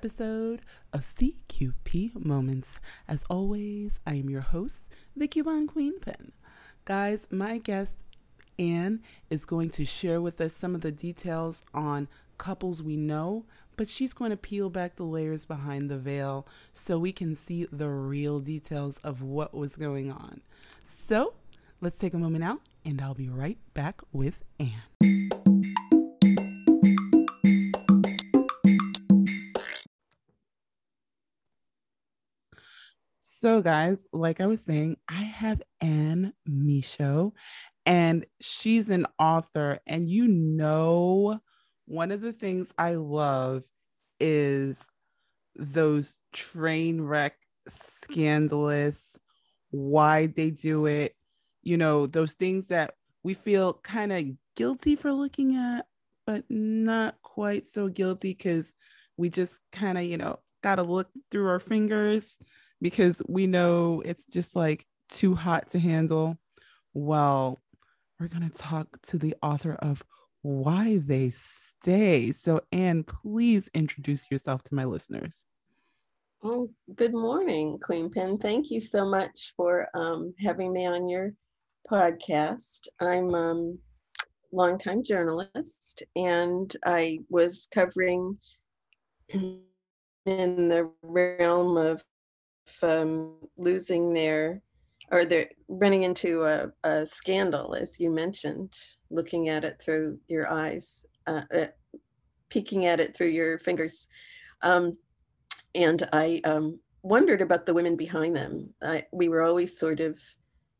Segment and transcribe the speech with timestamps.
[0.00, 0.62] episode
[0.94, 2.80] of CQP Moments.
[3.06, 6.32] As always, I am your host, the Cuban Queen Pen.
[6.86, 7.96] Guys, my guest,
[8.58, 12.08] Anne, is going to share with us some of the details on
[12.38, 13.44] couples we know,
[13.76, 17.66] but she's going to peel back the layers behind the veil so we can see
[17.70, 20.40] the real details of what was going on.
[20.82, 21.34] So,
[21.82, 25.29] let's take a moment out, and I'll be right back with Anne.
[33.40, 37.32] So, guys, like I was saying, I have Anne Michaud,
[37.86, 39.78] and she's an author.
[39.86, 41.40] And you know,
[41.86, 43.62] one of the things I love
[44.20, 44.84] is
[45.56, 47.34] those train wreck,
[48.04, 49.00] scandalous,
[49.70, 51.16] why they do it,
[51.62, 55.86] you know, those things that we feel kind of guilty for looking at,
[56.26, 58.74] but not quite so guilty because
[59.16, 62.36] we just kind of, you know, got to look through our fingers
[62.80, 66.38] because we know it's just like too hot to handle.
[66.94, 67.58] Well,
[68.18, 70.02] we're going to talk to the author of
[70.42, 72.32] Why They Stay.
[72.32, 75.38] So, Anne, please introduce yourself to my listeners.
[76.42, 78.38] Oh, good morning, Queen Pen.
[78.38, 81.32] Thank you so much for um, having me on your
[81.90, 82.88] podcast.
[83.00, 83.78] I'm a um,
[84.52, 88.38] longtime journalist, and I was covering
[89.28, 89.62] in
[90.26, 92.02] the realm of
[92.82, 94.62] um, losing their
[95.10, 98.72] or they're running into a, a, scandal, as you mentioned,
[99.10, 101.66] looking at it through your eyes, uh, uh,
[102.48, 104.06] peeking at it through your fingers.
[104.62, 104.96] Um,
[105.74, 108.72] and I um, wondered about the women behind them.
[108.82, 110.18] I, we were always sort of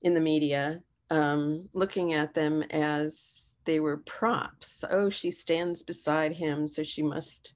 [0.02, 4.84] in the media um, looking at them as they were props.
[4.90, 7.54] Oh, she stands beside him, so she must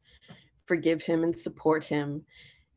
[0.66, 2.24] forgive him and support him.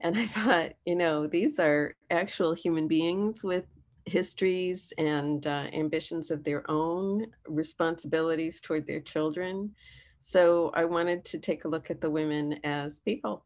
[0.02, 3.66] And I thought, you know, these are actual human beings with
[4.06, 9.72] histories and uh, ambitions of their own, responsibilities toward their children.
[10.20, 13.46] So I wanted to take a look at the women as people.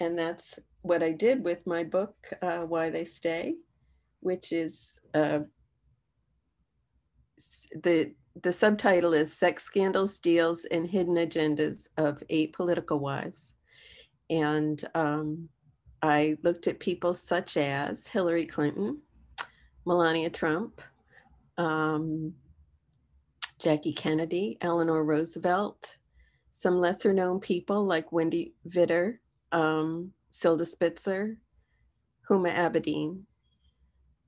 [0.00, 3.56] And that's what I did with my book, uh, Why They Stay,
[4.20, 5.40] which is uh,
[7.82, 13.55] the the subtitle is Sex Scandals, Deals, and Hidden Agendas of Eight Political Wives.
[14.30, 15.48] And um,
[16.02, 18.98] I looked at people such as Hillary Clinton,
[19.84, 20.80] Melania Trump,
[21.58, 22.34] um,
[23.58, 25.96] Jackie Kennedy, Eleanor Roosevelt,
[26.50, 29.18] some lesser known people like Wendy Vitter,
[29.52, 31.36] um, Silda Spitzer,
[32.28, 33.22] Huma Abedin,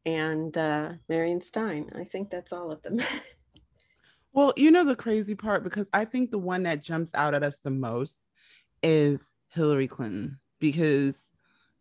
[0.07, 1.91] and uh, Marion Stein.
[1.95, 3.01] I think that's all of them.
[4.33, 7.43] well, you know the crazy part because I think the one that jumps out at
[7.43, 8.17] us the most
[8.83, 11.31] is Hillary Clinton because,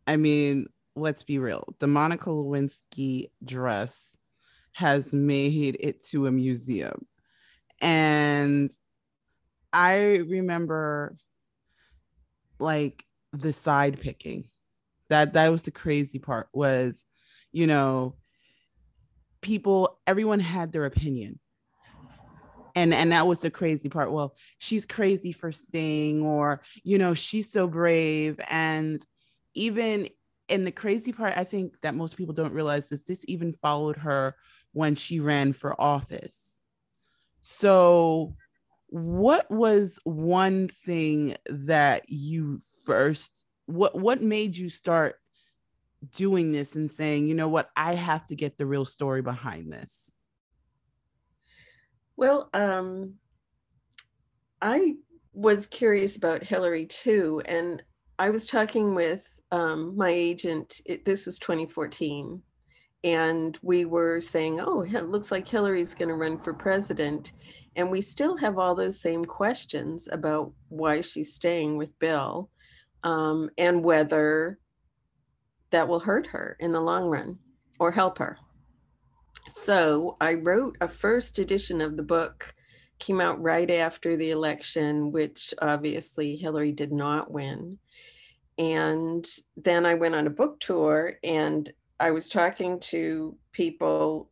[0.05, 1.75] I mean, let's be real.
[1.79, 4.15] The Monica Lewinsky dress
[4.73, 7.05] has made it to a museum.
[7.81, 8.71] And
[9.73, 11.15] I remember
[12.59, 14.49] like the side picking.
[15.09, 17.05] That that was the crazy part was,
[17.51, 18.15] you know,
[19.41, 21.39] people everyone had their opinion
[22.77, 24.11] and and that was the crazy part.
[24.11, 28.39] Well she's crazy for staying or you know she's so brave.
[28.49, 29.01] And
[29.53, 30.07] even
[30.47, 33.97] in the crazy part i think that most people don't realize is this even followed
[33.97, 34.33] her
[34.71, 36.55] when she ran for office.
[37.41, 38.35] So
[38.87, 45.15] what was one thing that you first what what made you start
[46.15, 47.71] doing this and saying you know what?
[47.75, 50.11] I have to get the real story behind this
[52.17, 53.13] well, um,
[54.61, 54.95] I
[55.33, 57.81] was curious about Hillary too, and
[58.17, 60.81] I was talking with um, my agent.
[60.85, 62.41] It, this was 2014,
[63.03, 67.33] and we were saying, "Oh, it looks like Hillary's going to run for president,"
[67.75, 72.49] and we still have all those same questions about why she's staying with Bill,
[73.03, 74.57] um, and whether
[75.69, 77.37] that will hurt her in the long run
[77.79, 78.39] or help her.
[79.47, 82.53] So I wrote a first edition of the book,
[82.99, 87.77] came out right after the election, which obviously Hillary did not win.
[88.57, 94.29] And then I went on a book tour and I was talking to people,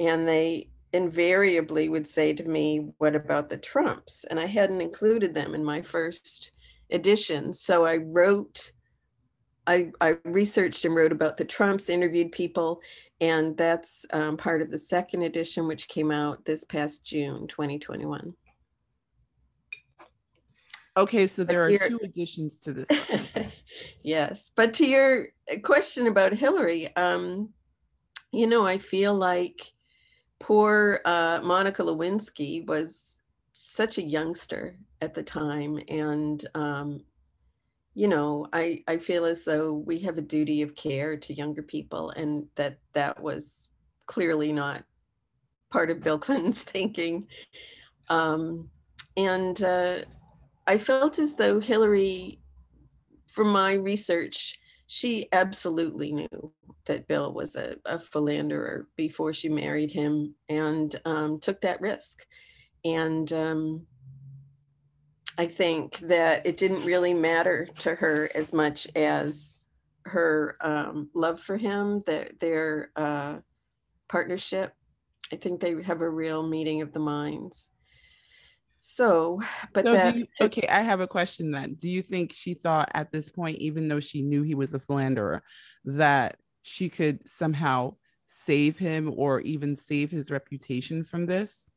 [0.00, 4.24] and they invariably would say to me, What about the Trumps?
[4.24, 6.52] And I hadn't included them in my first
[6.90, 7.52] edition.
[7.52, 8.72] So I wrote
[9.66, 12.80] I, I researched and wrote about the Trumps, interviewed people,
[13.22, 18.34] and that's um, part of the second edition, which came out this past June 2021.
[20.96, 22.88] Okay, so there are two additions to this.
[24.02, 25.28] yes, but to your
[25.62, 27.50] question about Hillary, um,
[28.32, 29.72] you know, I feel like
[30.40, 33.20] poor uh, Monica Lewinsky was
[33.52, 37.04] such a youngster at the time, and um,
[37.94, 41.62] you know, I I feel as though we have a duty of care to younger
[41.62, 43.68] people, and that that was
[44.06, 44.84] clearly not
[45.70, 47.26] part of Bill Clinton's thinking.
[48.08, 48.70] Um,
[49.16, 49.98] and uh,
[50.66, 52.40] I felt as though Hillary,
[53.30, 56.52] from my research, she absolutely knew
[56.86, 62.26] that Bill was a, a philanderer before she married him and um, took that risk.
[62.84, 63.86] And um,
[65.38, 69.66] I think that it didn't really matter to her as much as
[70.04, 73.36] her um, love for him, their, their uh,
[74.08, 74.74] partnership.
[75.32, 77.70] I think they have a real meeting of the minds.
[78.84, 79.40] So,
[79.72, 81.74] but so that, you, okay, I have a question then.
[81.74, 84.80] Do you think she thought at this point, even though she knew he was a
[84.80, 85.42] philanderer,
[85.84, 87.94] that she could somehow
[88.26, 91.70] save him or even save his reputation from this?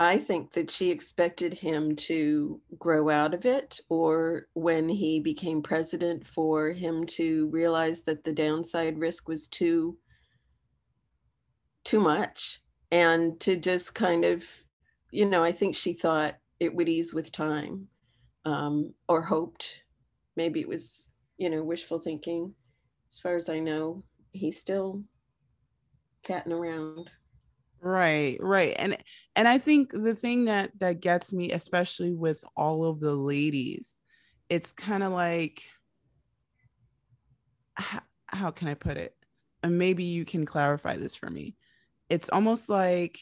[0.00, 5.62] I think that she expected him to grow out of it, or when he became
[5.62, 9.96] president, for him to realize that the downside risk was too
[11.84, 12.60] too much,
[12.90, 14.44] and to just kind of
[15.14, 17.86] you know, I think she thought it would ease with time
[18.44, 19.84] um, or hoped.
[20.36, 21.08] Maybe it was,
[21.38, 22.52] you know, wishful thinking.
[23.12, 24.02] As far as I know,
[24.32, 25.04] he's still
[26.24, 27.10] catting around.
[27.84, 28.74] Right, right.
[28.78, 28.96] And
[29.36, 33.92] and I think the thing that that gets me especially with all of the ladies,
[34.48, 35.62] it's kind of like
[37.74, 39.14] how, how can I put it?
[39.62, 41.56] And maybe you can clarify this for me.
[42.08, 43.18] It's almost like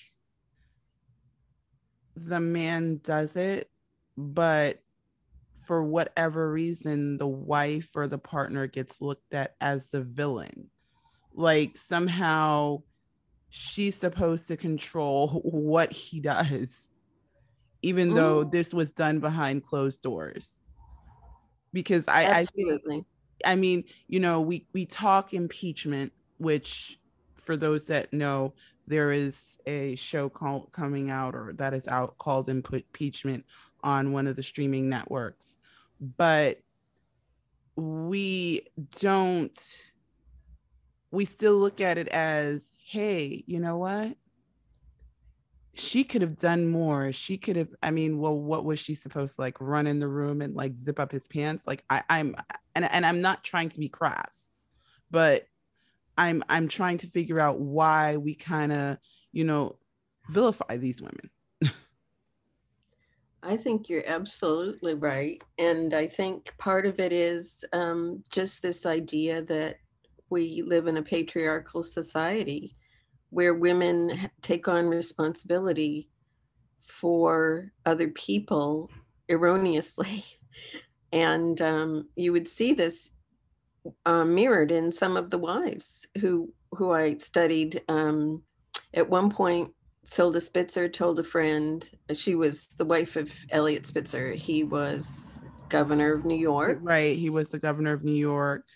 [2.16, 3.70] the man does it,
[4.16, 4.78] but
[5.66, 10.70] for whatever reason, the wife or the partner gets looked at as the villain.
[11.34, 12.82] Like somehow
[13.52, 16.88] she's supposed to control what he does,
[17.82, 18.14] even mm.
[18.16, 20.58] though this was done behind closed doors.
[21.72, 23.04] Because I, Absolutely.
[23.44, 26.98] I, I mean, you know, we we talk impeachment, which
[27.36, 28.54] for those that know,
[28.86, 33.44] there is a show called coming out or that is out called impeachment
[33.84, 35.56] on one of the streaming networks
[36.16, 36.58] but
[37.76, 38.66] we
[38.98, 39.92] don't
[41.10, 44.16] we still look at it as hey you know what
[45.74, 49.36] she could have done more she could have i mean well what was she supposed
[49.36, 52.36] to like run in the room and like zip up his pants like I, i'm
[52.74, 54.50] and, and i'm not trying to be crass
[55.10, 55.46] but
[56.16, 58.98] I'm I'm trying to figure out why we kind of,
[59.32, 59.78] you know,
[60.28, 61.30] vilify these women.
[63.44, 65.42] I think you're absolutely right.
[65.58, 69.78] And I think part of it is um, just this idea that
[70.30, 72.76] we live in a patriarchal society
[73.32, 76.10] where women take on responsibility
[76.82, 78.90] for other people
[79.28, 80.24] erroneously.
[81.14, 83.10] And um, you would see this
[84.06, 87.82] uh, mirrored in some of the wives who who I studied.
[87.86, 88.42] Um,
[88.94, 89.72] at one point,
[90.06, 94.32] Silda Spitzer told a friend uh, she was the wife of Eliot Spitzer.
[94.32, 96.78] He was governor of New York.
[96.80, 98.66] Right, he was the governor of New York.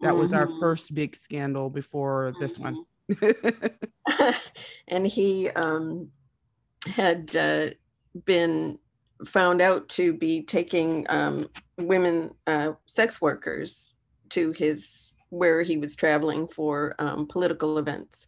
[0.00, 0.18] That mm-hmm.
[0.18, 0.58] was our mm-hmm.
[0.58, 2.74] first big scandal before this mm-hmm.
[2.74, 2.84] one.
[4.88, 6.10] and he um,
[6.86, 7.66] had uh,
[8.24, 8.78] been
[9.26, 13.96] found out to be taking um, women uh, sex workers
[14.30, 18.26] to his where he was traveling for um, political events.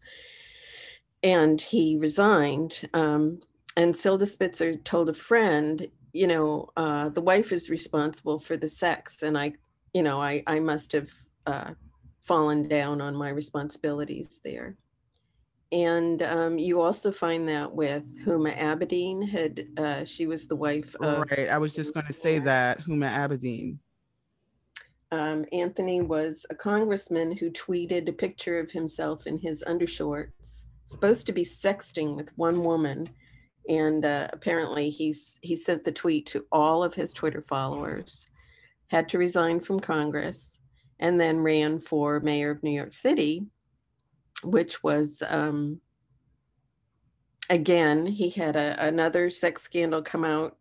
[1.23, 2.89] And he resigned.
[2.95, 3.41] Um,
[3.77, 8.69] and Silda Spitzer told a friend, you know, uh, the wife is responsible for the
[8.69, 9.23] sex.
[9.23, 9.53] And I,
[9.93, 11.11] you know, I, I must have
[11.47, 11.71] uh,
[12.23, 14.77] fallen down on my responsibilities there.
[15.73, 20.95] And um, you also find that with Huma Abedin had uh, she was the wife
[21.01, 21.49] of right.
[21.49, 23.79] I was just going to say that Huma Abedin
[25.13, 31.27] um, Anthony was a congressman who tweeted a picture of himself in his undershorts, supposed
[31.27, 33.09] to be sexting with one woman.
[33.69, 38.29] And uh, apparently he's he sent the tweet to all of his Twitter followers,
[38.89, 40.61] had to resign from Congress,
[41.01, 43.47] and then ran for mayor of New York City,
[44.47, 45.81] which was um,
[47.51, 50.57] again, he had a, another sex scandal come out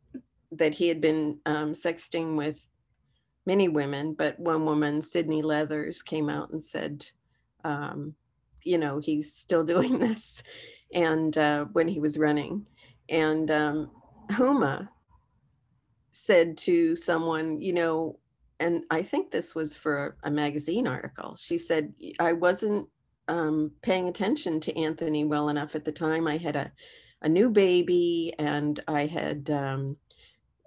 [0.51, 2.67] that he had been um, sexting with
[3.45, 7.05] many women, but one woman, Sydney Leathers, came out and said,
[7.63, 8.15] um,
[8.63, 10.43] you know, he's still doing this.
[10.93, 12.65] And uh, when he was running,
[13.09, 13.91] and um,
[14.31, 14.89] Huma
[16.11, 18.19] said to someone, you know,
[18.59, 21.35] and I think this was for a magazine article.
[21.35, 22.87] She said, I wasn't
[23.27, 26.27] um, paying attention to Anthony well enough at the time.
[26.27, 26.71] I had a,
[27.21, 29.97] a new baby and I had um,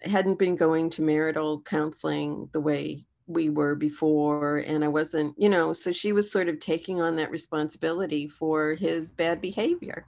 [0.03, 5.49] hadn't been going to marital counseling the way we were before and i wasn't you
[5.49, 10.07] know so she was sort of taking on that responsibility for his bad behavior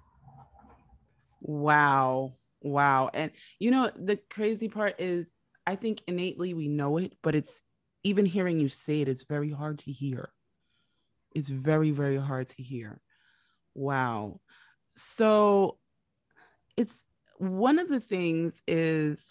[1.42, 5.34] wow wow and you know the crazy part is
[5.66, 7.62] i think innately we know it but it's
[8.04, 10.30] even hearing you say it it's very hard to hear
[11.34, 13.00] it's very very hard to hear
[13.74, 14.40] wow
[14.96, 15.78] so
[16.76, 17.04] it's
[17.38, 19.22] one of the things is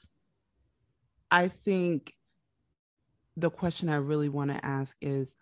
[1.31, 2.13] i think
[3.39, 5.35] the question I really want to ask is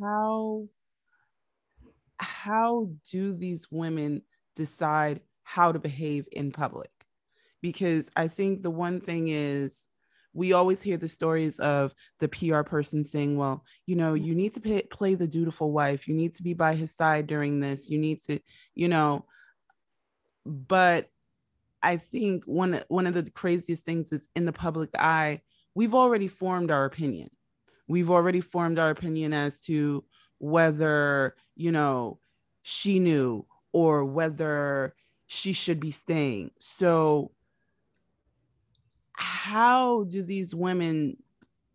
[0.00, 0.68] how
[2.20, 4.22] how do these women
[4.56, 6.90] decide how to behave in public?
[7.62, 9.86] Because I think the one thing is
[10.32, 14.54] we always hear the stories of the PR person saying, well, you know, you need
[14.54, 16.06] to pay, play the dutiful wife.
[16.06, 17.88] You need to be by his side during this.
[17.90, 18.38] You need to,
[18.74, 19.24] you know,
[20.44, 21.10] but
[21.82, 25.42] I think one one of the craziest things is in the public eye,
[25.74, 27.30] we've already formed our opinion.
[27.86, 30.04] We've already formed our opinion as to
[30.38, 32.18] whether, you know,
[32.62, 34.94] she knew or whether
[35.26, 36.50] she should be staying.
[36.60, 37.32] So,
[39.18, 41.16] how do these women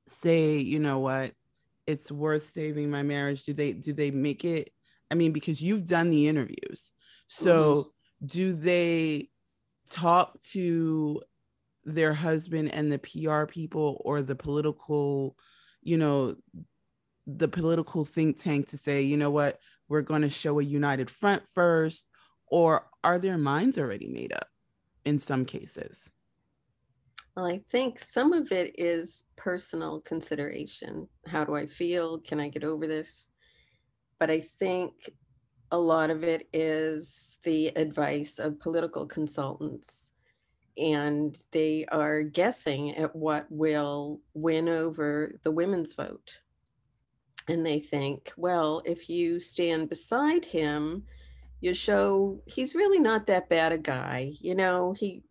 [0.07, 1.33] say, you know what,
[1.85, 3.43] it's worth saving my marriage?
[3.43, 4.71] Do they do they make it?
[5.11, 6.91] I mean, because you've done the interviews.
[7.27, 8.25] So, mm-hmm.
[8.27, 9.29] do they
[9.89, 11.21] talk to
[11.83, 15.35] their husband and the PR people or the political,
[15.81, 16.35] you know,
[17.27, 19.59] the political think tank to say, you know what,
[19.89, 22.09] we're going to show a united front first?
[22.47, 24.47] Or are their minds already made up
[25.03, 26.09] in some cases?
[27.35, 31.07] Well, I think some of it is personal consideration.
[31.25, 32.19] How do I feel?
[32.19, 33.29] Can I get over this?
[34.19, 35.09] But I think
[35.71, 40.11] a lot of it is the advice of political consultants
[40.77, 46.39] and they are guessing at what will win over the women's vote.
[47.47, 51.03] And they think, well, if you stand beside him,
[51.61, 54.33] you show he's really not that bad a guy.
[54.39, 55.23] You know, he,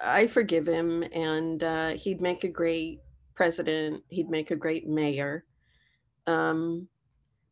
[0.00, 3.00] I forgive him, and uh, he'd make a great
[3.34, 4.02] president.
[4.08, 5.44] He'd make a great mayor.
[6.26, 6.88] Um,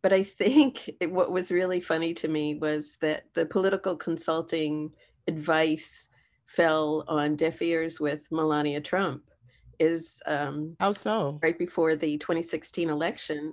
[0.02, 4.90] but I think what was really funny to me was that the political consulting
[5.26, 6.08] advice
[6.46, 9.22] fell on deaf ears with Melania Trump
[9.80, 13.52] is um, how so right before the 2016 election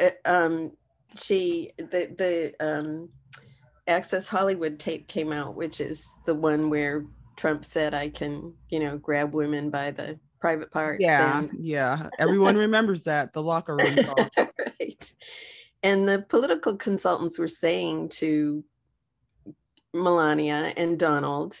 [0.00, 0.72] uh, um,
[1.18, 3.08] she the the um,
[3.88, 7.04] access hollywood tape came out which is the one where
[7.36, 11.50] trump said i can you know grab women by the private parts yeah and...
[11.60, 13.96] yeah everyone remembers that the locker room
[14.80, 15.14] right
[15.82, 18.64] and the political consultants were saying to
[19.96, 21.56] Melania and Donald,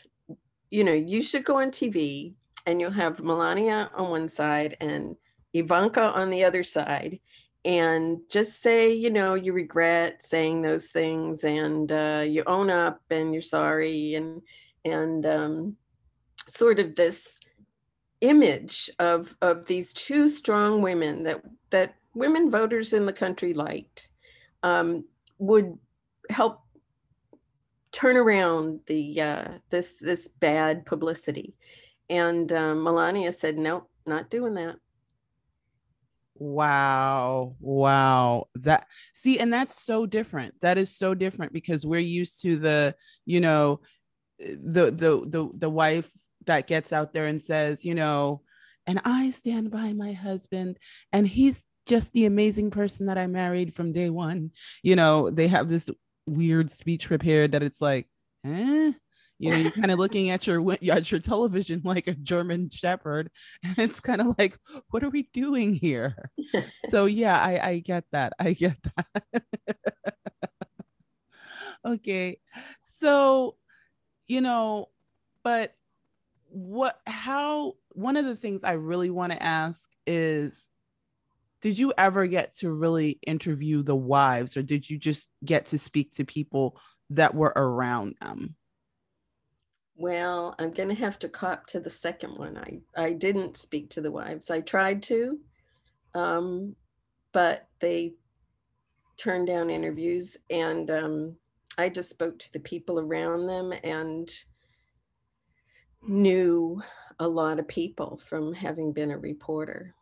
[0.70, 2.34] you know, you should go on TV
[2.66, 5.16] and you'll have Melania on one side and
[5.54, 7.20] Ivanka on the other side.
[7.66, 13.00] And just say, you know, you regret saying those things and uh, you own up
[13.10, 14.40] and you're sorry and
[14.84, 15.76] and um,
[16.48, 17.40] sort of this
[18.20, 24.10] image of of these two strong women that that women voters in the country liked
[24.62, 25.04] um,
[25.38, 25.76] would
[26.30, 26.60] help
[27.90, 31.54] turn around the uh, this this bad publicity.
[32.08, 34.76] And um, Melania said, "Nope, not doing that."
[36.38, 37.56] Wow.
[37.60, 38.48] Wow.
[38.56, 40.60] That see, and that's so different.
[40.60, 43.80] That is so different because we're used to the, you know,
[44.38, 46.10] the the the the wife
[46.46, 48.42] that gets out there and says, you know,
[48.86, 50.78] and I stand by my husband
[51.12, 54.50] and he's just the amazing person that I married from day one.
[54.82, 55.88] You know, they have this
[56.26, 58.08] weird speech prepared that it's like,
[58.44, 58.92] eh?
[59.38, 63.30] You know, you're kind of looking at your at your television like a German Shepherd,
[63.62, 64.58] and it's kind of like,
[64.90, 66.30] what are we doing here?
[66.90, 68.32] so yeah, I I get that.
[68.38, 69.42] I get that.
[71.84, 72.38] okay,
[72.82, 73.56] so
[74.26, 74.88] you know,
[75.42, 75.74] but
[76.48, 76.98] what?
[77.06, 77.74] How?
[77.90, 80.68] One of the things I really want to ask is
[81.62, 85.78] did you ever get to really interview the wives or did you just get to
[85.78, 86.78] speak to people
[87.10, 88.54] that were around them
[89.96, 93.88] well i'm going to have to cop to the second one i i didn't speak
[93.90, 95.38] to the wives i tried to
[96.14, 96.74] um,
[97.32, 98.14] but they
[99.18, 101.36] turned down interviews and um,
[101.78, 104.30] i just spoke to the people around them and
[106.08, 106.82] knew
[107.18, 109.94] a lot of people from having been a reporter.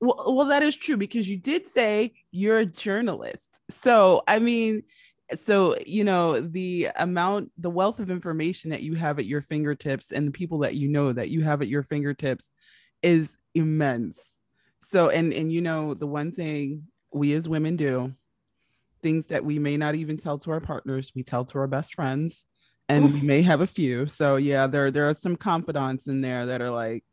[0.00, 3.48] Well, well, that is true because you did say you're a journalist.
[3.82, 4.84] So, I mean,
[5.44, 10.10] so you know the amount the wealth of information that you have at your fingertips
[10.10, 12.48] and the people that you know that you have at your fingertips
[13.02, 14.30] is immense.
[14.82, 18.14] So and and you know the one thing we as women do
[19.02, 21.94] things that we may not even tell to our partners we tell to our best
[21.94, 22.44] friends
[22.88, 24.06] and we may have a few.
[24.06, 27.04] So yeah there there are some confidants in there that are like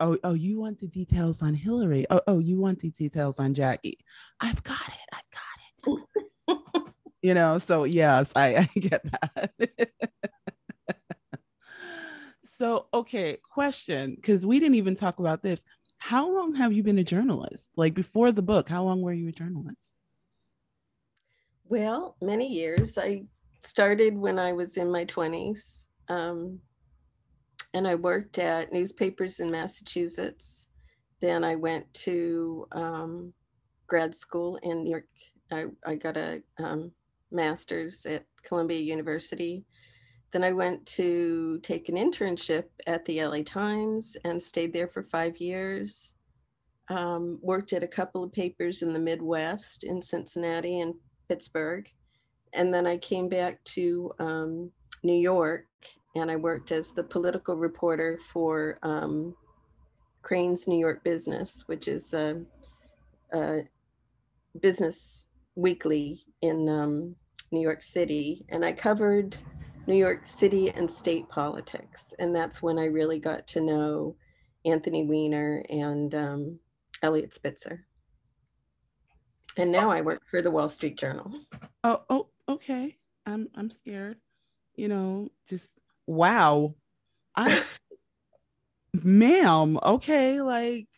[0.00, 2.06] oh oh you want the details on hillary?
[2.10, 3.98] Oh oh you want the details on jackie?
[4.40, 6.00] I've got it i've got
[6.48, 6.82] it
[7.22, 7.58] you know?
[7.58, 9.52] So yes i, I get that.
[12.58, 15.62] So okay question because we didn't even talk about this.
[15.98, 17.68] How long have you been a journalist?
[17.76, 19.92] Like before the book how long were you a journalist?
[21.64, 22.96] Well many years.
[22.96, 23.24] I
[23.62, 26.60] started when i was in my 20s um,
[27.74, 30.68] and i worked at newspapers in massachusetts.
[31.20, 33.32] Then i went to um,
[33.86, 35.08] grad school in new york.
[35.52, 36.92] I, I got a um,
[37.30, 39.64] master's at Columbia University.
[40.32, 45.02] Then I went to take an internship at the LA Times and stayed there for
[45.02, 46.14] five years.
[46.88, 50.94] Um, worked at a couple of papers in the Midwest in Cincinnati and
[51.28, 51.90] Pittsburgh.
[52.52, 54.70] And then I came back to um,
[55.02, 55.66] New York
[56.14, 59.34] and I worked as the political reporter for um,
[60.22, 62.40] Crain's New York Business, which is a,
[63.32, 63.60] a
[64.60, 67.16] business weekly in um,
[67.50, 69.36] New York City, and I covered
[69.86, 72.12] New York City and state politics.
[72.18, 74.16] And that's when I really got to know
[74.64, 76.58] Anthony Weiner and um,
[77.02, 77.84] Eliot Spitzer.
[79.56, 81.32] And now I work for the Wall Street Journal.
[81.82, 82.98] Oh, oh, okay.
[83.24, 84.18] I'm I'm scared.
[84.74, 85.68] You know, just
[86.06, 86.74] wow.
[87.34, 87.62] I
[88.92, 90.88] ma'am, okay, like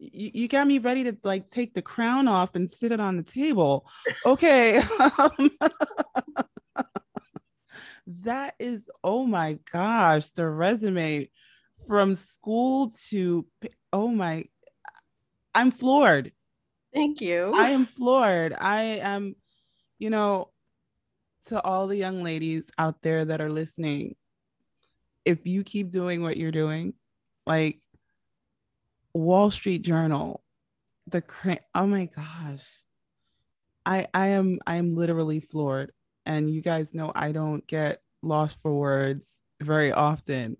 [0.00, 3.16] you, you got me ready to like take the crown off and sit it on
[3.16, 3.86] the table.
[4.24, 4.82] Okay.
[5.18, 5.50] Um,
[8.22, 11.28] that is, oh my gosh, the resume
[11.86, 13.46] from school to,
[13.92, 14.44] oh my,
[15.54, 16.32] I'm floored.
[16.94, 17.52] Thank you.
[17.54, 18.54] I am floored.
[18.58, 19.36] I am,
[19.98, 20.50] you know,
[21.46, 24.16] to all the young ladies out there that are listening,
[25.24, 26.94] if you keep doing what you're doing,
[27.46, 27.80] like
[29.14, 30.42] Wall Street Journal,
[31.06, 31.22] the
[31.74, 32.66] oh my gosh.
[33.86, 35.92] I I am I am literally floored.
[36.26, 40.56] And you guys know I don't get lost for words very often.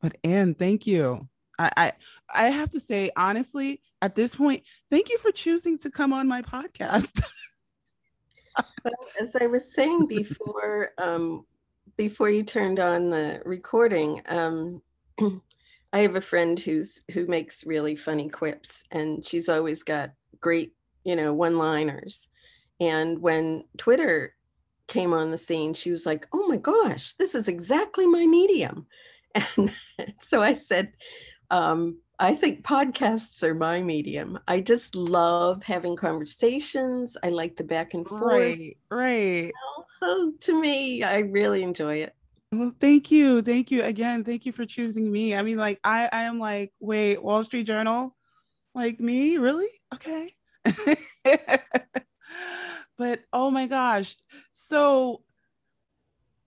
[0.00, 1.28] But Anne, thank you.
[1.58, 1.92] I, I
[2.34, 6.26] I have to say honestly, at this point, thank you for choosing to come on
[6.26, 7.22] my podcast.
[8.84, 11.46] well, as I was saying before, um,
[11.96, 14.82] before you turned on the recording, um,
[15.92, 20.72] I have a friend who's who makes really funny quips, and she's always got great,
[21.04, 22.28] you know, one-liners.
[22.80, 24.34] And when Twitter
[24.88, 28.86] came on the scene, she was like, "Oh my gosh, this is exactly my medium."
[29.34, 29.72] And
[30.20, 30.92] so I said,
[31.50, 34.38] um, I think podcasts are my medium.
[34.48, 37.16] I just love having conversations.
[37.22, 38.22] I like the back and forth.
[38.22, 39.52] Right, right.
[40.00, 42.14] So to me, I really enjoy it.
[42.52, 43.40] Well, thank you.
[43.40, 44.24] Thank you again.
[44.24, 45.34] Thank you for choosing me.
[45.34, 48.14] I mean, like, I, I am like, wait, Wall Street Journal?
[48.74, 49.38] Like me?
[49.38, 49.68] Really?
[49.94, 50.34] Okay.
[52.98, 54.16] but oh my gosh.
[54.52, 55.22] So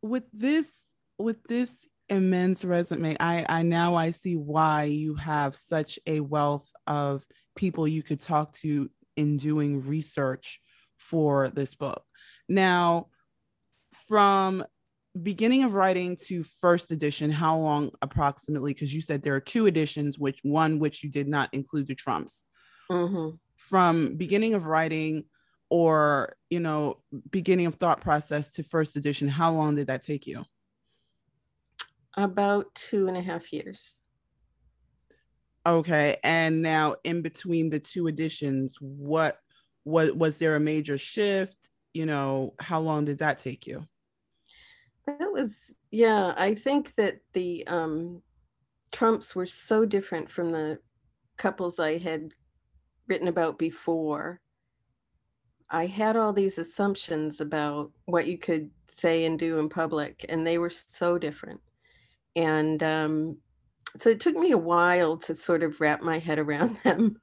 [0.04, 0.86] with this,
[1.18, 6.72] with this immense resume, I, I now I see why you have such a wealth
[6.86, 10.62] of people you could talk to in doing research
[10.98, 12.04] for this book.
[12.48, 13.08] Now,
[14.08, 14.66] from
[15.22, 18.74] beginning of writing to first edition how long approximately?
[18.74, 21.96] Because you said there are two editions which one which you did not include the
[21.96, 22.44] trumps.
[22.92, 23.36] Mm-hmm.
[23.58, 25.24] from beginning of writing
[25.72, 27.00] or you know
[27.32, 30.46] beginning of thought process to first edition how long did that take you?
[32.16, 33.96] About two and a half years.
[35.66, 39.40] Okay and now in between the two editions what
[39.84, 41.58] what was there a major shift?
[41.96, 43.88] You know how long did that take you
[45.06, 48.22] that was, yeah, I think that the um,
[48.92, 50.80] Trumps were so different from the
[51.38, 52.32] couples I had
[53.08, 54.42] written about before.
[55.70, 60.46] I had all these assumptions about what you could say and do in public, and
[60.46, 61.60] they were so different.
[62.36, 63.38] And um,
[63.98, 67.20] so it took me a while to sort of wrap my head around them.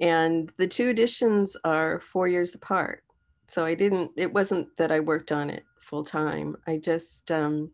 [0.00, 3.04] And the two editions are four years apart.
[3.48, 6.56] So I didn't, it wasn't that I worked on it full time.
[6.66, 7.70] I just um,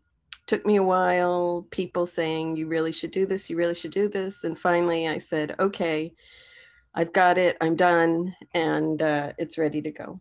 [0.47, 4.07] took me a while, people saying, you really should do this, you really should do
[4.07, 4.43] this.
[4.43, 6.13] And finally I said, okay,
[6.95, 10.19] I've got it, I'm done, and uh, it's ready to go.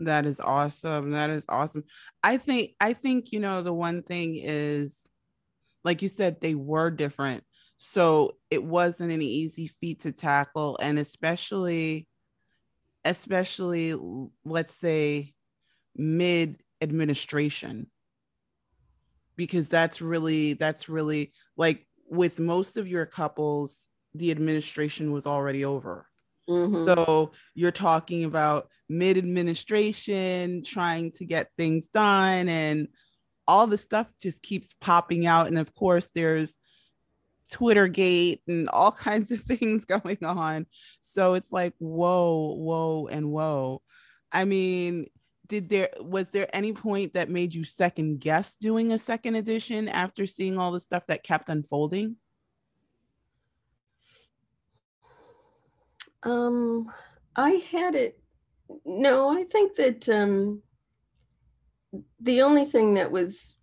[0.00, 1.12] That is awesome.
[1.12, 1.84] That is awesome.
[2.24, 5.08] I think, I think, you know, the one thing is,
[5.84, 7.44] like you said, they were different.
[7.76, 10.78] So it wasn't an easy feat to tackle.
[10.82, 12.08] And especially,
[13.04, 13.94] especially,
[14.44, 15.34] let's say,
[15.96, 17.86] mid administration
[19.36, 25.64] because that's really that's really like with most of your couples the administration was already
[25.64, 26.06] over
[26.48, 26.86] mm-hmm.
[26.86, 32.88] so you're talking about mid administration trying to get things done and
[33.48, 36.58] all the stuff just keeps popping out and of course there's
[37.52, 40.66] Twittergate and all kinds of things going on.
[41.00, 43.82] So it's like, whoa, whoa, and whoa.
[44.32, 45.06] I mean,
[45.52, 49.86] did there was there any point that made you second guess doing a second edition
[49.86, 52.16] after seeing all the stuff that kept unfolding?
[56.22, 56.90] Um,
[57.36, 58.18] I had it.
[58.86, 60.62] No, I think that um,
[62.20, 63.54] the only thing that was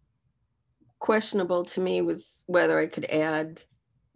[1.00, 3.64] questionable to me was whether I could add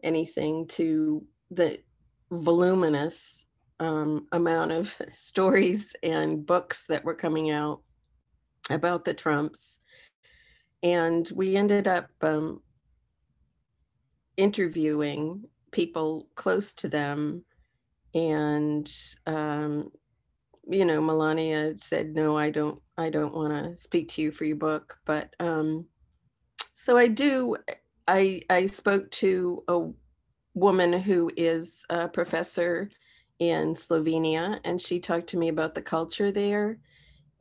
[0.04, 1.80] anything to the
[2.30, 3.48] voluminous
[3.80, 7.82] um, amount of stories and books that were coming out
[8.70, 9.80] about the Trumps.
[10.82, 12.62] And we ended up um,
[14.38, 17.44] interviewing people close to them.
[18.14, 18.92] And,
[19.26, 19.92] um,
[20.70, 24.46] you know, Melania said, no, I don't, I don't want to speak to you for
[24.46, 24.98] your book.
[25.06, 25.86] But um,
[26.74, 27.56] so I do,
[28.08, 29.88] I, I spoke to a
[30.54, 32.90] woman who is a professor
[33.40, 36.78] in Slovenia, and she talked to me about the culture there.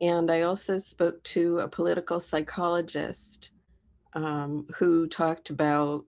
[0.01, 3.51] And I also spoke to a political psychologist
[4.13, 6.05] um, who talked about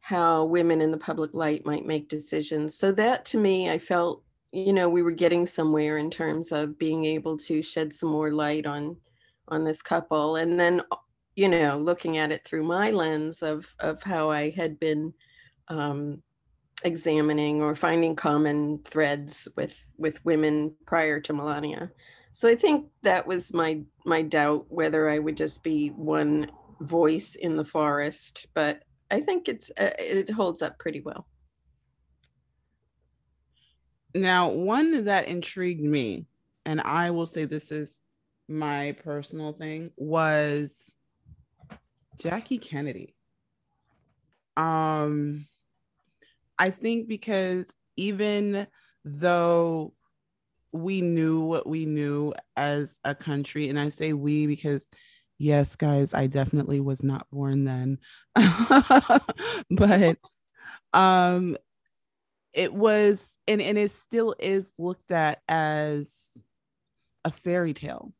[0.00, 2.76] how women in the public light might make decisions.
[2.76, 6.78] So, that to me, I felt, you know, we were getting somewhere in terms of
[6.78, 8.96] being able to shed some more light on
[9.48, 10.82] on this couple and then
[11.36, 15.12] you know looking at it through my lens of of how i had been
[15.68, 16.22] um,
[16.84, 21.90] examining or finding common threads with with women prior to Melania.
[22.32, 27.34] So I think that was my my doubt whether I would just be one voice
[27.34, 31.26] in the forest, but I think it's uh, it holds up pretty well.
[34.14, 36.26] Now, one that intrigued me,
[36.64, 37.98] and I will say this is
[38.48, 40.92] my personal thing, was
[42.18, 43.14] Jackie Kennedy.
[44.56, 45.46] Um
[46.58, 48.66] I think because even
[49.04, 49.92] though
[50.72, 54.84] we knew what we knew as a country, and I say we because
[55.38, 57.98] yes, guys, I definitely was not born then.
[59.70, 60.18] but
[60.92, 61.56] um
[62.52, 66.42] it was and, and it still is looked at as
[67.24, 68.12] a fairy tale.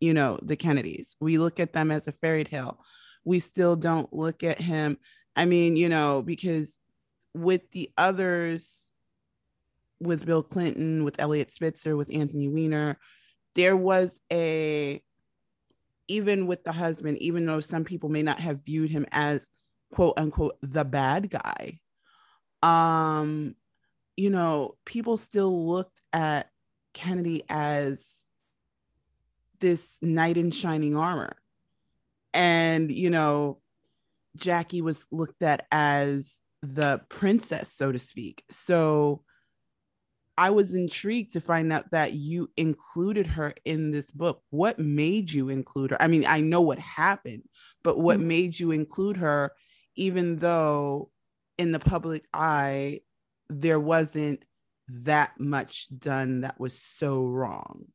[0.00, 1.16] You know, the Kennedys.
[1.18, 2.78] We look at them as a fairy tale.
[3.24, 4.98] We still don't look at him.
[5.34, 6.76] I mean, you know, because
[7.38, 8.90] with the others,
[10.00, 12.98] with Bill Clinton, with Eliot Spitzer, with Anthony Weiner,
[13.54, 15.02] there was a,
[16.06, 19.48] even with the husband, even though some people may not have viewed him as
[19.90, 21.80] quote unquote the bad guy,
[22.62, 23.54] um,
[24.16, 26.50] you know, people still looked at
[26.92, 28.22] Kennedy as
[29.60, 31.36] this knight in shining armor.
[32.34, 33.58] And, you know,
[34.36, 38.44] Jackie was looked at as the princess, so to speak.
[38.50, 39.22] So
[40.36, 44.42] I was intrigued to find out that you included her in this book.
[44.50, 46.00] What made you include her?
[46.00, 47.42] I mean, I know what happened,
[47.82, 48.28] but what mm-hmm.
[48.28, 49.52] made you include her,
[49.96, 51.10] even though
[51.58, 53.00] in the public eye,
[53.48, 54.44] there wasn't
[54.88, 57.86] that much done that was so wrong?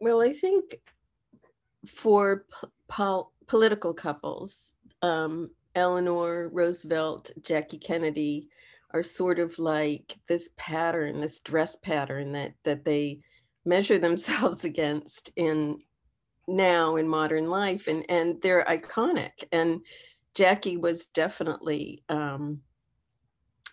[0.00, 0.80] Well, I think
[1.86, 2.44] for
[2.88, 8.48] po- political couples, um, Eleanor Roosevelt, Jackie Kennedy
[8.92, 13.20] are sort of like this pattern, this dress pattern that that they
[13.64, 15.78] measure themselves against in
[16.46, 19.44] now in modern life, and and they're iconic.
[19.52, 19.80] And
[20.34, 22.60] Jackie was definitely um,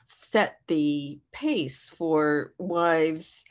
[0.05, 3.45] set the pace for wives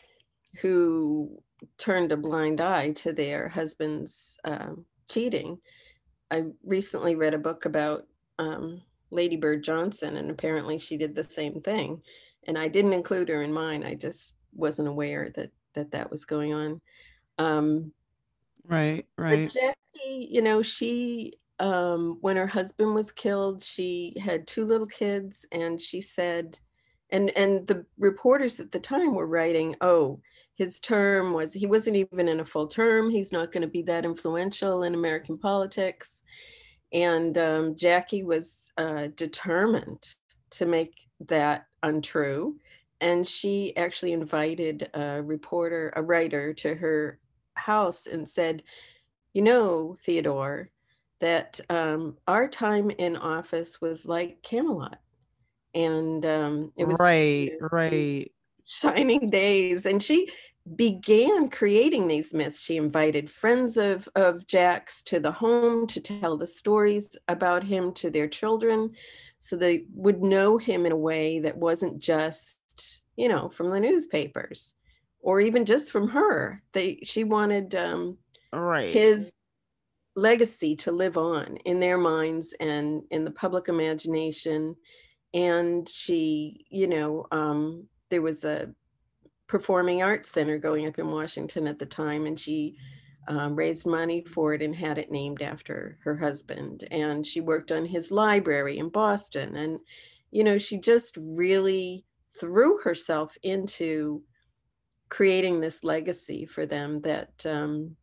[0.61, 1.43] who
[1.79, 4.71] turned a blind eye to their husband's uh,
[5.09, 5.59] cheating.
[6.31, 8.07] I recently read a book about
[8.40, 12.03] um, Lady Bird Johnson, and apparently she did the same thing.
[12.46, 13.85] And I didn't include her in mine.
[13.85, 16.81] I just wasn't aware that that that was going on.
[17.38, 17.92] Um,
[18.64, 19.50] Right, right.
[19.53, 24.87] But Jackie, you know, she um when her husband was killed, she had two little
[24.87, 26.59] kids and she said
[27.11, 30.20] and and the reporters at the time were writing, "Oh,
[30.55, 33.11] his term was he wasn't even in a full term.
[33.11, 36.22] He's not going to be that influential in American politics."
[36.92, 40.07] And um, Jackie was uh, determined
[40.50, 42.57] to make that untrue.
[43.00, 47.18] And she actually invited a reporter, a writer, to her
[47.55, 48.62] house and said,
[49.33, 50.70] You know, Theodore,
[51.20, 54.98] that um, our time in office was like Camelot.
[55.74, 58.31] And um, it was right, right.
[58.66, 59.87] Shining days.
[59.87, 60.31] And she
[60.76, 62.62] began creating these myths.
[62.62, 67.92] She invited friends of, of Jack's to the home to tell the stories about him
[67.94, 68.90] to their children
[69.38, 73.80] so they would know him in a way that wasn't just, you know, from the
[73.80, 74.74] newspapers
[75.20, 76.62] or even just from her.
[76.72, 78.18] They she wanted um
[78.52, 79.33] right his
[80.16, 84.76] legacy to live on in their minds and in the public imagination.
[85.33, 88.74] And she, you know, um, there was a
[89.51, 92.77] performing arts center going up in Washington at the time, and she
[93.27, 96.85] um, raised money for it and had it named after her husband.
[96.93, 99.57] And she worked on his library in Boston.
[99.57, 99.81] And,
[100.31, 102.07] you know, she just really
[102.39, 104.23] threw herself into
[105.09, 107.97] creating this legacy for them that um,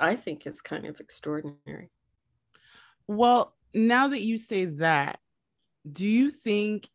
[0.00, 1.90] I think is kind of extraordinary.
[3.06, 5.20] Well, now that you say that,
[5.90, 6.88] do you think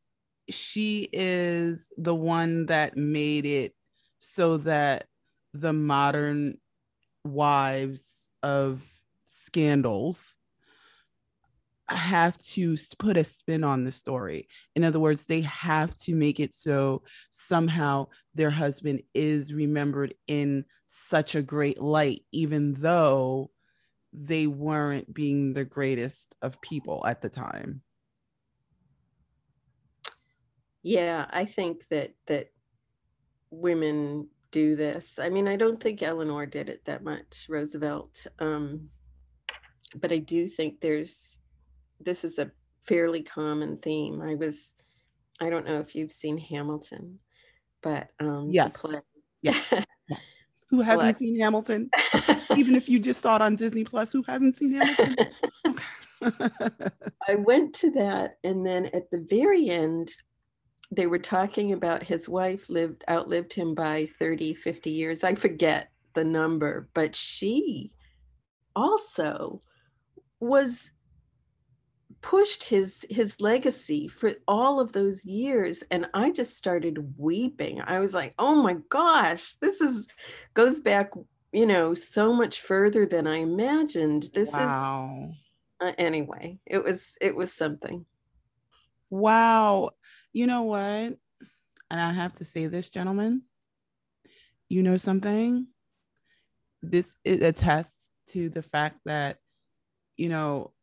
[0.49, 3.75] she is the one that made it
[4.19, 5.05] so that
[5.53, 6.57] the modern
[7.23, 8.83] wives of
[9.25, 10.35] scandals
[11.89, 14.47] have to put a spin on the story.
[14.75, 20.65] In other words, they have to make it so somehow their husband is remembered in
[20.85, 23.51] such a great light, even though
[24.13, 27.81] they weren't being the greatest of people at the time.
[30.83, 32.51] Yeah, I think that that
[33.49, 35.17] women do this.
[35.19, 38.27] I mean, I don't think Eleanor did it that much, Roosevelt.
[38.39, 38.89] Um,
[39.95, 41.37] but I do think there's
[41.99, 42.51] this is a
[42.87, 44.21] fairly common theme.
[44.21, 44.73] I was
[45.41, 47.19] I don't know if you've seen Hamilton,
[47.81, 48.85] but um yes.
[49.41, 49.61] yes.
[50.09, 50.21] yes.
[50.69, 51.89] Who hasn't seen Hamilton?
[52.55, 55.15] Even if you just saw it on Disney Plus, who hasn't seen Hamilton?
[57.27, 60.11] I went to that and then at the very end
[60.95, 65.89] they were talking about his wife lived outlived him by 30 50 years i forget
[66.13, 67.91] the number but she
[68.75, 69.61] also
[70.39, 70.91] was
[72.21, 77.81] pushed his his legacy for all of those years and i just started weeping.
[77.81, 80.07] I was like oh my gosh this is
[80.53, 81.11] goes back
[81.51, 84.29] you know so much further than i imagined.
[84.33, 85.29] This wow.
[85.29, 85.35] is
[85.81, 88.05] uh, anyway it was it was something.
[89.09, 89.91] Wow
[90.33, 90.79] you know what?
[90.79, 91.17] And
[91.91, 93.43] I have to say this, gentlemen.
[94.67, 95.67] You know something?
[96.81, 99.37] This it attests to the fact that,
[100.17, 100.73] you know,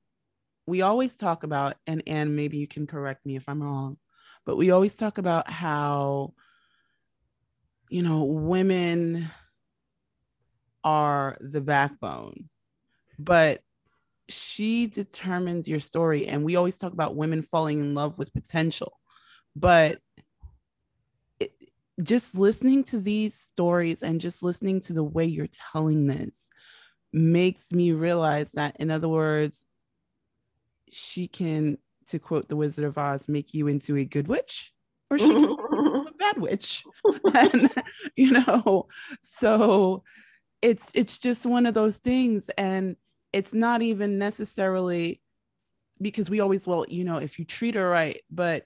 [0.66, 3.98] we always talk about, and and maybe you can correct me if I'm wrong,
[4.46, 6.32] but we always talk about how,
[7.88, 9.28] you know, women
[10.84, 12.48] are the backbone.
[13.18, 13.60] But
[14.28, 16.26] she determines your story.
[16.26, 18.99] And we always talk about women falling in love with potential.
[19.56, 20.00] But
[21.38, 21.52] it,
[22.02, 26.34] just listening to these stories and just listening to the way you're telling this
[27.12, 29.64] makes me realize that, in other words,
[30.90, 34.72] she can, to quote the Wizard of Oz, make you into a good witch
[35.10, 36.84] or she can a bad witch.
[37.34, 37.70] and,
[38.16, 38.86] you know,
[39.22, 40.02] so
[40.62, 42.48] it's it's just one of those things.
[42.56, 42.96] And
[43.32, 45.20] it's not even necessarily
[46.00, 48.64] because we always, well, you know, if you treat her right, but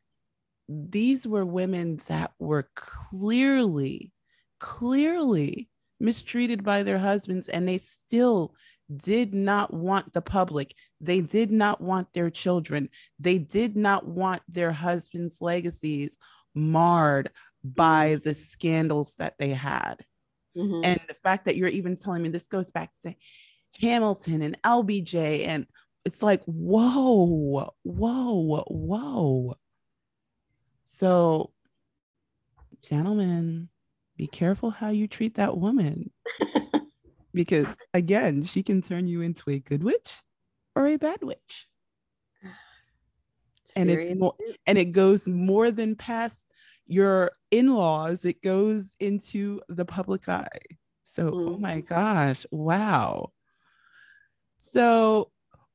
[0.68, 4.12] these were women that were clearly,
[4.60, 5.68] clearly
[6.00, 8.54] mistreated by their husbands, and they still
[8.94, 10.74] did not want the public.
[11.00, 12.90] They did not want their children.
[13.18, 16.16] They did not want their husbands' legacies
[16.54, 17.30] marred
[17.62, 20.04] by the scandals that they had.
[20.56, 20.80] Mm-hmm.
[20.84, 23.14] And the fact that you're even telling me this goes back to
[23.80, 25.66] Hamilton and LBJ, and
[26.04, 29.56] it's like, whoa, whoa, whoa.
[30.94, 31.50] So,
[32.80, 33.68] gentlemen,
[34.16, 36.12] be careful how you treat that woman.
[37.34, 40.20] because again, she can turn you into a good witch
[40.76, 41.66] or a bad witch.
[43.64, 44.34] It's and it's more
[44.68, 46.44] and it goes more than past
[46.86, 50.46] your in-laws, it goes into the public eye.
[51.02, 51.54] So, mm.
[51.54, 53.32] oh my gosh, wow.
[54.58, 55.32] So,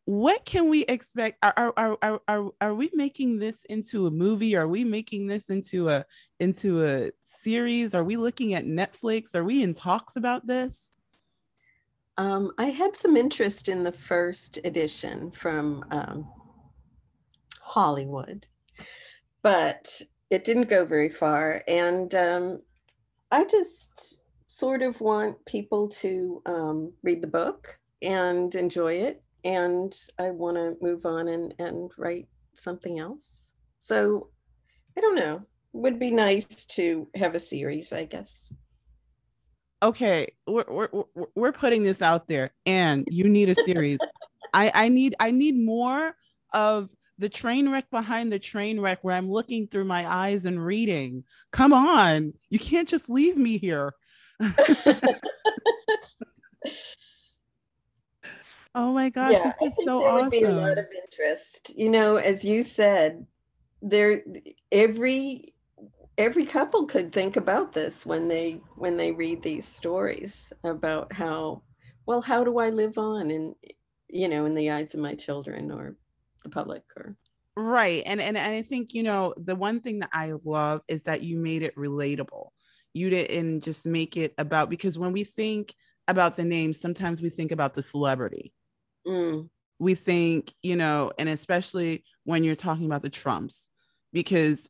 [0.10, 1.38] what can we expect?
[1.44, 4.56] Are, are, are, are, are we making this into a movie?
[4.56, 6.04] Are we making this into a
[6.40, 7.94] into a series?
[7.94, 9.36] Are we looking at Netflix?
[9.36, 10.82] Are we in talks about this?
[12.18, 16.28] Um, I had some interest in the first edition from um,
[17.62, 18.48] Hollywood,
[19.44, 21.64] but it didn't go very far.
[21.68, 22.62] And um,
[23.30, 29.96] I just sort of want people to um, read the book and enjoy it and
[30.18, 33.52] I want to move on and, and write something else.
[33.80, 34.30] So
[34.98, 35.42] I don't know.
[35.74, 38.52] Would be nice to have a series, I guess.
[39.82, 40.90] Okay, we're we're
[41.36, 44.00] we're putting this out there, and you need a series.
[44.54, 46.16] I I need I need more
[46.54, 50.64] of the train wreck behind the train wreck where I'm looking through my eyes and
[50.64, 51.24] reading.
[51.52, 53.94] Come on, you can't just leave me here.
[58.76, 60.24] Oh my gosh, yeah, this is so there awesome.
[60.24, 61.72] Would be a lot of interest.
[61.76, 63.26] You know, as you said,
[63.82, 64.24] there
[64.72, 65.54] every
[66.18, 71.64] every couple could think about this when they when they read these stories about how
[72.06, 73.56] well how do I live on in
[74.10, 75.96] you know in the eyes of my children or
[76.44, 77.16] the public or
[77.56, 81.04] right and and, and i think you know the one thing that i love is
[81.04, 82.50] that you made it relatable
[82.94, 85.74] you didn't just make it about because when we think
[86.08, 88.54] about the name sometimes we think about the celebrity
[89.08, 89.50] Mm.
[89.80, 93.70] We think, you know, and especially when you're talking about the Trumps,
[94.12, 94.70] because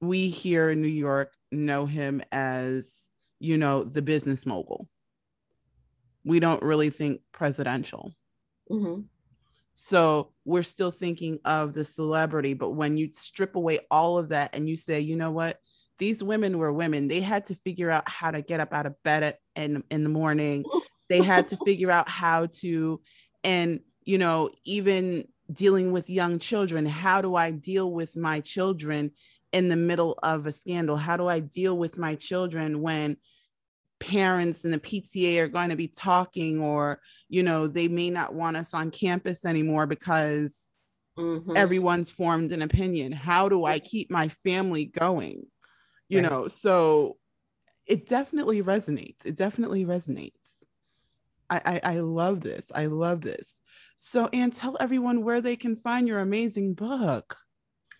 [0.00, 4.88] we here in New York know him as, you know, the business mogul.
[6.24, 8.12] We don't really think presidential.
[8.70, 9.02] Mm-hmm.
[9.74, 12.54] So we're still thinking of the celebrity.
[12.54, 15.58] But when you strip away all of that and you say, you know what,
[15.98, 19.00] these women were women, they had to figure out how to get up out of
[19.02, 20.64] bed at, in, in the morning.
[21.08, 23.00] they had to figure out how to
[23.46, 29.12] and you know even dealing with young children how do i deal with my children
[29.56, 30.96] in the middle of a scandal?
[30.96, 33.16] How do i deal with my children when
[33.98, 38.34] parents and the pta are going to be talking or you know they may not
[38.34, 40.54] want us on campus anymore because
[41.18, 41.56] mm-hmm.
[41.56, 43.12] everyone's formed an opinion?
[43.12, 45.44] How do i keep my family going?
[46.08, 46.30] You right.
[46.30, 47.16] know so
[47.86, 49.24] it definitely resonates.
[49.24, 50.45] It definitely resonates
[51.50, 52.70] I, I, I love this.
[52.74, 53.54] I love this.
[53.96, 57.36] So, Anne, tell everyone where they can find your amazing book.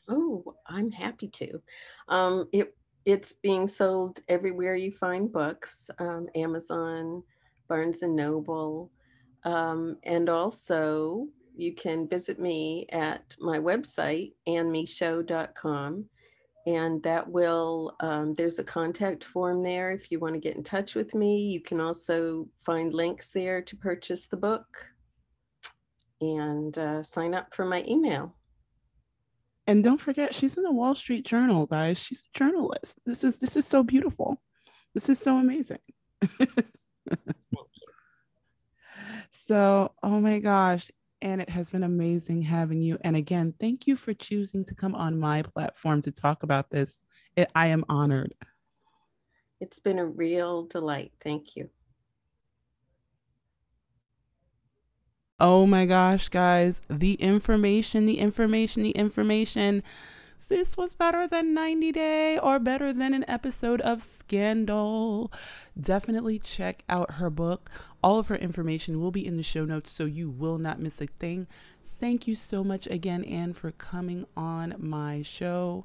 [0.09, 1.61] Oh, I'm happy to.
[2.09, 7.23] Um, it it's being sold everywhere you find books, um, Amazon,
[7.69, 8.91] Barnes and Noble,
[9.45, 16.07] um, and also you can visit me at my website, annemeshow.com
[16.67, 20.65] and that will um, there's a contact form there if you want to get in
[20.65, 21.47] touch with me.
[21.47, 24.67] You can also find links there to purchase the book
[26.21, 28.35] and uh, sign up for my email.
[29.69, 31.99] And don't forget she's in the wall street journal guys.
[31.99, 32.99] She's a journalist.
[33.05, 34.41] This is this is so beautiful.
[34.95, 35.79] This is so amazing.
[39.47, 40.91] So oh my gosh
[41.23, 42.99] and it has been amazing having you.
[43.03, 47.05] And again, thank you for choosing to come on my platform to talk about this.
[47.37, 48.35] It, I am honored.
[49.61, 51.13] It's been a real delight.
[51.21, 51.71] Thank you.
[55.39, 59.83] Oh my gosh, guys, the information, the information, the information
[60.49, 65.33] this was better than 90 Day or better than an episode of Scandal.
[65.79, 67.71] Definitely check out her book.
[68.03, 71.01] All of her information will be in the show notes so you will not miss
[71.01, 71.47] a thing.
[71.99, 75.85] Thank you so much again, Anne, for coming on my show.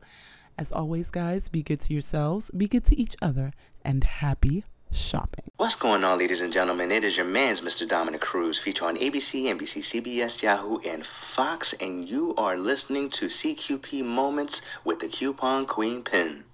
[0.58, 3.53] As always, guys, be good to yourselves, be good to each other,
[3.84, 5.44] and happy shopping.
[5.58, 6.92] What's going on, ladies and gentlemen?
[6.92, 7.88] It is your man's Mr.
[7.88, 13.28] Dominic Cruz, featured on ABC, NBC, CBS, Yahoo, and Fox, and you are listening to
[13.28, 16.44] CQP Moments with the Coupon Queen Pen.